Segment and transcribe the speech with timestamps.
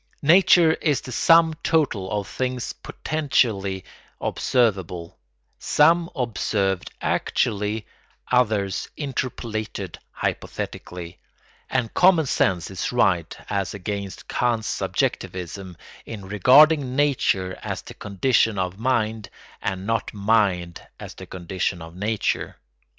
[0.23, 3.85] Nature is the sum total of things potentially
[4.19, 5.15] observable,
[5.59, 7.85] some observed actually,
[8.31, 11.19] others interpolated hypothetically;
[11.69, 15.77] and common sense is right as against Kant's subjectivism
[16.07, 19.29] in regarding nature as the condition of mind
[19.61, 22.57] and not mind as the condition of nature.